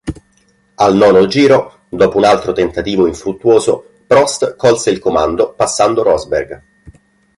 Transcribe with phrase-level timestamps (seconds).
[0.77, 6.63] Al nono giro, dopo un altro tentativo infruttuoso, Prost colse il comando passando Rosberg.